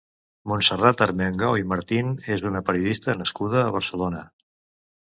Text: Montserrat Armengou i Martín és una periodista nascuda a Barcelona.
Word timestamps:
Montserrat 0.51 1.03
Armengou 1.07 1.59
i 1.63 1.67
Martín 1.75 2.11
és 2.37 2.45
una 2.53 2.63
periodista 2.71 3.17
nascuda 3.21 3.65
a 3.67 3.71
Barcelona. 3.79 4.27